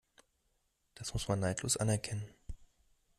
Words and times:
Das 0.95 1.13
muss 1.13 1.27
man 1.27 1.41
neidlos 1.41 1.77
anerkennen. 1.77 2.27